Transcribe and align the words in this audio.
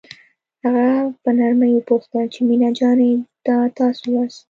هغه 0.63 0.87
په 1.23 1.29
نرمۍ 1.37 1.71
وپوښتل 1.75 2.25
چې 2.33 2.39
مينه 2.47 2.69
جانې 2.77 3.11
دا 3.45 3.57
تاسو 3.77 4.03
یاست. 4.15 4.39